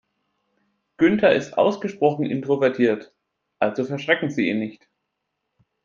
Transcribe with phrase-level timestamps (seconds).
[0.97, 3.13] Günther ist ausgesprochen introvertiert,
[3.59, 4.89] also verschrecken Sie ihn nicht.